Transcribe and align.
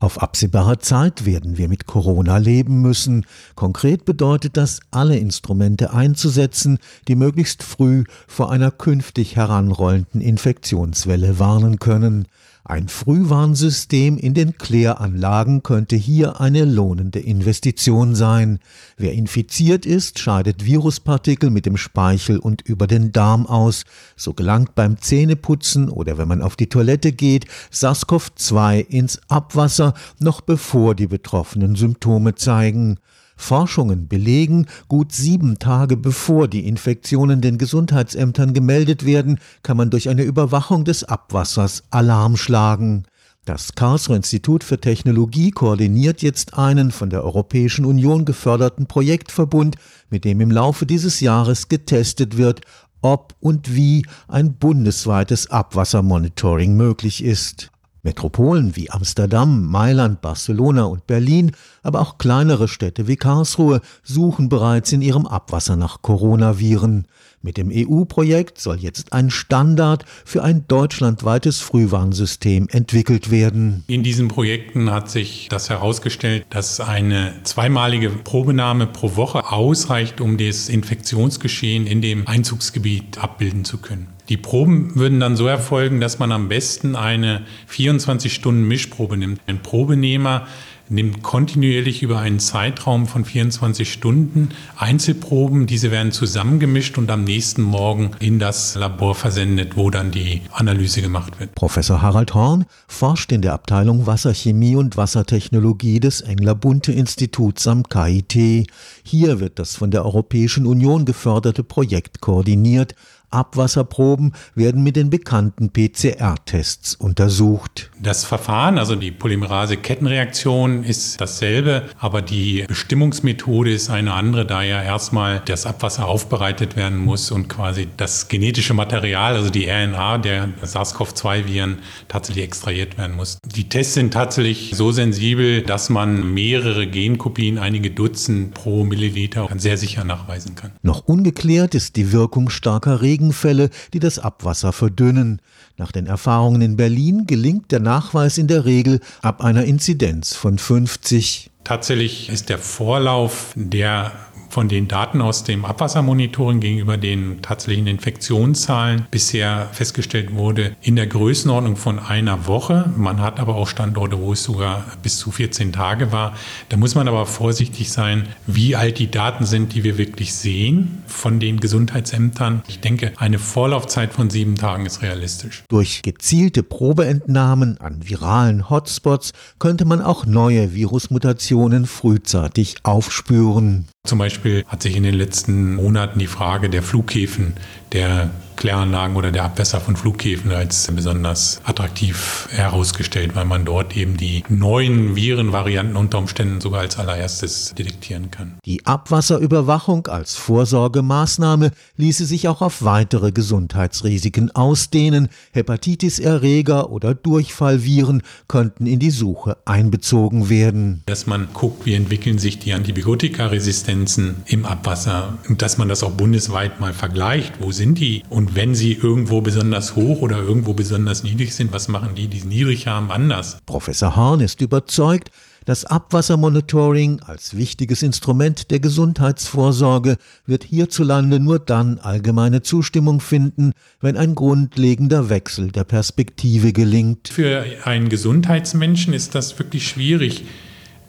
Auf 0.00 0.22
absehbare 0.22 0.78
Zeit 0.78 1.26
werden 1.26 1.58
wir 1.58 1.68
mit 1.68 1.86
Corona 1.86 2.36
leben 2.36 2.82
müssen. 2.82 3.26
Konkret 3.56 4.04
bedeutet 4.04 4.56
das, 4.56 4.78
alle 4.92 5.16
Instrumente 5.16 5.92
einzusetzen, 5.92 6.78
die 7.08 7.16
möglichst 7.16 7.64
früh 7.64 8.04
vor 8.28 8.52
einer 8.52 8.70
künftig 8.70 9.34
heranrollenden 9.34 10.20
Infektionswelle 10.20 11.40
warnen 11.40 11.80
können. 11.80 12.28
Ein 12.68 12.88
Frühwarnsystem 12.88 14.18
in 14.18 14.34
den 14.34 14.58
Kläranlagen 14.58 15.62
könnte 15.62 15.96
hier 15.96 16.38
eine 16.38 16.66
lohnende 16.66 17.18
Investition 17.18 18.14
sein. 18.14 18.58
Wer 18.98 19.14
infiziert 19.14 19.86
ist, 19.86 20.18
scheidet 20.18 20.66
Viruspartikel 20.66 21.48
mit 21.48 21.64
dem 21.64 21.78
Speichel 21.78 22.38
und 22.38 22.60
über 22.60 22.86
den 22.86 23.10
Darm 23.10 23.46
aus. 23.46 23.84
So 24.16 24.34
gelangt 24.34 24.74
beim 24.74 25.00
Zähneputzen 25.00 25.88
oder 25.88 26.18
wenn 26.18 26.28
man 26.28 26.42
auf 26.42 26.56
die 26.56 26.66
Toilette 26.66 27.12
geht, 27.12 27.46
SARS-CoV-2 27.72 28.80
ins 28.86 29.18
Abwasser, 29.28 29.94
noch 30.18 30.42
bevor 30.42 30.94
die 30.94 31.06
Betroffenen 31.06 31.74
Symptome 31.74 32.34
zeigen. 32.34 32.98
Forschungen 33.38 34.08
belegen, 34.08 34.66
gut 34.88 35.12
sieben 35.12 35.58
Tage 35.58 35.96
bevor 35.96 36.48
die 36.48 36.66
Infektionen 36.66 37.40
den 37.40 37.56
Gesundheitsämtern 37.56 38.52
gemeldet 38.52 39.06
werden, 39.06 39.38
kann 39.62 39.78
man 39.78 39.88
durch 39.88 40.10
eine 40.10 40.24
Überwachung 40.24 40.84
des 40.84 41.04
Abwassers 41.04 41.84
Alarm 41.90 42.36
schlagen. 42.36 43.04
Das 43.46 43.74
Karlsruher 43.74 44.16
Institut 44.16 44.62
für 44.62 44.78
Technologie 44.78 45.52
koordiniert 45.52 46.20
jetzt 46.20 46.58
einen 46.58 46.90
von 46.90 47.08
der 47.08 47.24
Europäischen 47.24 47.86
Union 47.86 48.26
geförderten 48.26 48.86
Projektverbund, 48.86 49.76
mit 50.10 50.26
dem 50.26 50.42
im 50.42 50.50
Laufe 50.50 50.84
dieses 50.84 51.20
Jahres 51.20 51.68
getestet 51.68 52.36
wird, 52.36 52.60
ob 53.00 53.34
und 53.40 53.74
wie 53.74 54.04
ein 54.26 54.54
bundesweites 54.54 55.50
Abwassermonitoring 55.50 56.76
möglich 56.76 57.24
ist. 57.24 57.70
Metropolen 58.02 58.76
wie 58.76 58.90
Amsterdam, 58.90 59.66
Mailand, 59.66 60.20
Barcelona 60.20 60.84
und 60.84 61.06
Berlin, 61.06 61.52
aber 61.82 62.00
auch 62.00 62.18
kleinere 62.18 62.68
Städte 62.68 63.08
wie 63.08 63.16
Karlsruhe 63.16 63.80
suchen 64.02 64.48
bereits 64.48 64.92
in 64.92 65.02
ihrem 65.02 65.26
Abwasser 65.26 65.76
nach 65.76 66.02
Coronaviren. 66.02 67.06
Mit 67.40 67.56
dem 67.56 67.70
EU-Projekt 67.72 68.60
soll 68.60 68.78
jetzt 68.78 69.12
ein 69.12 69.30
Standard 69.30 70.04
für 70.24 70.42
ein 70.42 70.66
deutschlandweites 70.66 71.60
Frühwarnsystem 71.60 72.68
entwickelt 72.68 73.30
werden. 73.30 73.84
In 73.86 74.02
diesen 74.02 74.26
Projekten 74.26 74.90
hat 74.90 75.08
sich 75.08 75.48
das 75.48 75.70
herausgestellt, 75.70 76.46
dass 76.50 76.80
eine 76.80 77.34
zweimalige 77.44 78.10
Probenahme 78.10 78.88
pro 78.88 79.14
Woche 79.14 79.52
ausreicht, 79.52 80.20
um 80.20 80.36
das 80.36 80.68
Infektionsgeschehen 80.68 81.86
in 81.86 82.02
dem 82.02 82.26
Einzugsgebiet 82.26 83.18
abbilden 83.18 83.64
zu 83.64 83.78
können. 83.78 84.17
Die 84.28 84.36
Proben 84.36 84.94
würden 84.94 85.20
dann 85.20 85.36
so 85.36 85.46
erfolgen, 85.46 86.00
dass 86.00 86.18
man 86.18 86.32
am 86.32 86.48
besten 86.48 86.96
eine 86.96 87.42
24-Stunden-Mischprobe 87.70 89.16
nimmt. 89.16 89.40
Ein 89.46 89.62
Probenehmer 89.62 90.46
nimmt 90.90 91.22
kontinuierlich 91.22 92.02
über 92.02 92.18
einen 92.18 92.38
Zeitraum 92.38 93.06
von 93.06 93.24
24 93.24 93.90
Stunden 93.90 94.50
Einzelproben. 94.76 95.66
Diese 95.66 95.90
werden 95.90 96.12
zusammengemischt 96.12 96.98
und 96.98 97.10
am 97.10 97.24
nächsten 97.24 97.62
Morgen 97.62 98.12
in 98.20 98.38
das 98.38 98.74
Labor 98.74 99.14
versendet, 99.14 99.76
wo 99.76 99.90
dann 99.90 100.10
die 100.10 100.42
Analyse 100.52 101.02
gemacht 101.02 101.38
wird. 101.40 101.54
Professor 101.54 102.02
Harald 102.02 102.34
Horn 102.34 102.64
forscht 102.86 103.32
in 103.32 103.42
der 103.42 103.52
Abteilung 103.52 104.06
Wasserchemie 104.06 104.76
und 104.76 104.96
Wassertechnologie 104.96 106.00
des 106.00 106.20
Engler-Bunte-Instituts 106.22 107.66
am 107.66 107.82
KIT. 107.82 108.70
Hier 109.02 109.40
wird 109.40 109.58
das 109.58 109.76
von 109.76 109.90
der 109.90 110.04
Europäischen 110.04 110.66
Union 110.66 111.04
geförderte 111.04 111.64
Projekt 111.64 112.20
koordiniert 112.20 112.94
Abwasserproben 113.30 114.32
werden 114.54 114.82
mit 114.82 114.96
den 114.96 115.10
bekannten 115.10 115.70
PCR-Tests 115.70 116.94
untersucht. 116.94 117.90
Das 118.00 118.24
Verfahren, 118.24 118.78
also 118.78 118.94
die 118.94 119.10
Polymerase-Kettenreaktion, 119.10 120.84
ist 120.84 121.20
dasselbe, 121.20 121.84
aber 121.98 122.22
die 122.22 122.64
Bestimmungsmethode 122.66 123.72
ist 123.72 123.90
eine 123.90 124.14
andere, 124.14 124.46
da 124.46 124.62
ja 124.62 124.82
erstmal 124.82 125.42
das 125.44 125.66
Abwasser 125.66 126.06
aufbereitet 126.06 126.76
werden 126.76 126.98
muss 126.98 127.30
und 127.30 127.48
quasi 127.48 127.88
das 127.96 128.28
genetische 128.28 128.74
Material, 128.74 129.34
also 129.34 129.50
die 129.50 129.68
RNA 129.68 130.18
der 130.18 130.48
SARS-CoV-2-Viren, 130.62 131.78
tatsächlich 132.08 132.44
extrahiert 132.44 132.96
werden 132.98 133.16
muss. 133.16 133.38
Die 133.44 133.68
Tests 133.68 133.94
sind 133.94 134.12
tatsächlich 134.12 134.72
so 134.74 134.92
sensibel, 134.92 135.62
dass 135.62 135.90
man 135.90 136.32
mehrere 136.32 136.86
Genkopien, 136.86 137.58
einige 137.58 137.90
Dutzend 137.90 138.54
pro 138.54 138.84
Milliliter, 138.84 139.48
sehr 139.56 139.76
sicher 139.76 140.04
nachweisen 140.04 140.54
kann. 140.54 140.70
Noch 140.82 141.00
ungeklärt 141.00 141.74
ist 141.74 141.96
die 141.96 142.12
Wirkung 142.12 142.48
starker 142.48 143.02
Regen 143.02 143.17
Regenfälle, 143.18 143.70
die 143.92 143.98
das 143.98 144.18
Abwasser 144.18 144.72
verdünnen. 144.72 145.40
Nach 145.76 145.90
den 145.90 146.06
Erfahrungen 146.06 146.62
in 146.62 146.76
Berlin 146.76 147.26
gelingt 147.26 147.72
der 147.72 147.80
Nachweis 147.80 148.38
in 148.38 148.46
der 148.46 148.64
Regel 148.64 149.00
ab 149.22 149.42
einer 149.42 149.64
Inzidenz 149.64 150.34
von 150.34 150.58
50. 150.58 151.50
Tatsächlich 151.64 152.28
ist 152.30 152.48
der 152.48 152.58
Vorlauf 152.58 153.52
der 153.56 154.12
von 154.48 154.68
den 154.68 154.88
Daten 154.88 155.20
aus 155.20 155.44
dem 155.44 155.64
Abwassermonitoring 155.64 156.60
gegenüber 156.60 156.96
den 156.96 157.42
tatsächlichen 157.42 157.86
Infektionszahlen 157.86 159.06
bisher 159.10 159.68
festgestellt 159.72 160.34
wurde, 160.34 160.76
in 160.82 160.96
der 160.96 161.06
Größenordnung 161.06 161.76
von 161.76 161.98
einer 161.98 162.46
Woche. 162.46 162.92
Man 162.96 163.20
hat 163.20 163.40
aber 163.40 163.54
auch 163.54 163.68
Standorte, 163.68 164.18
wo 164.20 164.32
es 164.32 164.44
sogar 164.44 164.84
bis 165.02 165.18
zu 165.18 165.30
14 165.30 165.72
Tage 165.72 166.12
war. 166.12 166.34
Da 166.68 166.76
muss 166.76 166.94
man 166.94 167.08
aber 167.08 167.26
vorsichtig 167.26 167.90
sein, 167.90 168.28
wie 168.46 168.76
alt 168.76 168.98
die 168.98 169.10
Daten 169.10 169.44
sind, 169.44 169.74
die 169.74 169.84
wir 169.84 169.98
wirklich 169.98 170.34
sehen 170.34 171.02
von 171.06 171.40
den 171.40 171.60
Gesundheitsämtern. 171.60 172.62
Ich 172.68 172.80
denke, 172.80 173.12
eine 173.16 173.38
Vorlaufzeit 173.38 174.12
von 174.12 174.30
sieben 174.30 174.56
Tagen 174.56 174.86
ist 174.86 175.02
realistisch. 175.02 175.64
Durch 175.68 176.02
gezielte 176.02 176.62
Probeentnahmen 176.62 177.78
an 177.78 178.08
viralen 178.08 178.70
Hotspots 178.70 179.32
könnte 179.58 179.84
man 179.84 180.00
auch 180.00 180.26
neue 180.26 180.74
Virusmutationen 180.74 181.86
frühzeitig 181.86 182.76
aufspüren. 182.82 183.86
Zum 184.08 184.18
Beispiel 184.18 184.64
hat 184.66 184.82
sich 184.82 184.96
in 184.96 185.02
den 185.02 185.12
letzten 185.12 185.74
Monaten 185.74 186.18
die 186.18 186.26
Frage 186.26 186.70
der 186.70 186.82
Flughäfen, 186.82 187.52
der 187.92 188.30
Kläranlagen 188.58 189.16
oder 189.16 189.30
der 189.30 189.44
Abwässer 189.44 189.80
von 189.80 189.94
Flughäfen 189.94 190.50
als 190.50 190.90
besonders 190.92 191.60
attraktiv 191.64 192.48
herausgestellt, 192.50 193.36
weil 193.36 193.44
man 193.44 193.64
dort 193.64 193.96
eben 193.96 194.16
die 194.16 194.42
neuen 194.48 195.14
Virenvarianten 195.14 195.96
unter 195.96 196.18
Umständen 196.18 196.60
sogar 196.60 196.80
als 196.80 196.98
allererstes 196.98 197.72
detektieren 197.78 198.32
kann. 198.32 198.58
Die 198.64 198.84
Abwasserüberwachung 198.84 200.08
als 200.08 200.34
Vorsorgemaßnahme 200.34 201.70
ließe 201.96 202.26
sich 202.26 202.48
auch 202.48 202.60
auf 202.60 202.82
weitere 202.82 203.30
Gesundheitsrisiken 203.30 204.50
ausdehnen. 204.50 205.28
Hepatitis-Erreger 205.52 206.90
oder 206.90 207.14
Durchfallviren 207.14 208.22
könnten 208.48 208.86
in 208.86 208.98
die 208.98 209.10
Suche 209.10 209.56
einbezogen 209.66 210.48
werden. 210.48 211.04
Dass 211.06 211.28
man 211.28 211.48
guckt, 211.54 211.86
wie 211.86 211.94
entwickeln 211.94 212.38
sich 212.38 212.58
die 212.58 212.72
Antibiotikaresistenzen 212.72 214.42
im 214.46 214.66
Abwasser 214.66 215.38
und 215.48 215.62
dass 215.62 215.78
man 215.78 215.88
das 215.88 216.02
auch 216.02 216.10
bundesweit 216.10 216.80
mal 216.80 216.92
vergleicht. 216.92 217.54
Wo 217.60 217.70
sind 217.70 217.98
die 217.98 218.24
und 218.28 218.47
und 218.48 218.56
wenn 218.56 218.74
sie 218.74 218.94
irgendwo 218.94 219.42
besonders 219.42 219.94
hoch 219.94 220.22
oder 220.22 220.38
irgendwo 220.38 220.72
besonders 220.72 221.22
niedrig 221.22 221.54
sind, 221.54 221.70
was 221.72 221.88
machen 221.88 222.14
die, 222.14 222.28
die 222.28 222.46
niedrig 222.46 222.86
haben, 222.86 223.10
anders? 223.10 223.58
Professor 223.66 224.16
Hahn 224.16 224.40
ist 224.40 224.62
überzeugt, 224.62 225.30
das 225.66 225.84
Abwassermonitoring 225.84 227.20
als 227.20 227.58
wichtiges 227.58 228.02
Instrument 228.02 228.70
der 228.70 228.80
Gesundheitsvorsorge 228.80 230.16
wird 230.46 230.64
hierzulande 230.64 231.40
nur 231.40 231.58
dann 231.58 231.98
allgemeine 231.98 232.62
Zustimmung 232.62 233.20
finden, 233.20 233.72
wenn 234.00 234.16
ein 234.16 234.34
grundlegender 234.34 235.28
Wechsel 235.28 235.70
der 235.70 235.84
Perspektive 235.84 236.72
gelingt. 236.72 237.28
Für 237.28 237.62
einen 237.84 238.08
Gesundheitsmenschen 238.08 239.12
ist 239.12 239.34
das 239.34 239.58
wirklich 239.58 239.86
schwierig. 239.86 240.46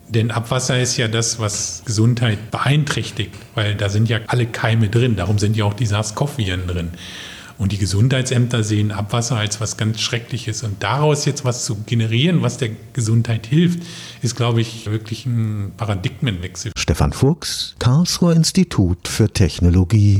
Denn 0.09 0.31
Abwasser 0.31 0.81
ist 0.81 0.97
ja 0.97 1.07
das, 1.07 1.39
was 1.39 1.83
Gesundheit 1.85 2.49
beeinträchtigt, 2.49 3.33
weil 3.53 3.75
da 3.75 3.89
sind 3.89 4.09
ja 4.09 4.19
alle 4.27 4.47
Keime 4.47 4.89
drin. 4.89 5.15
Darum 5.15 5.37
sind 5.37 5.55
ja 5.55 5.65
auch 5.65 5.75
die 5.75 5.85
SARS-CoV-Viren 5.85 6.67
drin. 6.67 6.89
Und 7.59 7.73
die 7.73 7.77
Gesundheitsämter 7.77 8.63
sehen 8.63 8.91
Abwasser 8.91 9.35
als 9.35 9.59
was 9.59 9.75
ganz 9.75 9.99
Schreckliches. 9.99 10.63
Und 10.63 10.81
daraus 10.81 11.25
jetzt 11.25 11.43
was 11.43 11.65
zu 11.65 11.75
generieren, 11.85 12.41
was 12.41 12.57
der 12.57 12.69
Gesundheit 12.93 13.45
hilft, 13.47 13.83
ist, 14.21 14.37
glaube 14.37 14.61
ich, 14.61 14.89
wirklich 14.89 15.25
ein 15.25 15.73
Paradigmenwechsel. 15.75 16.71
Stefan 16.77 17.11
Fuchs, 17.11 17.75
Karlsruher 17.77 18.33
Institut 18.33 19.09
für 19.09 19.29
Technologie. 19.29 20.17